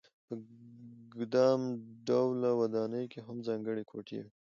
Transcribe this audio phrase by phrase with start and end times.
[0.25, 0.33] په
[1.15, 1.61] ګدام
[2.07, 4.31] ډوله ودانۍ کې هم ځانګړې کوټې وې.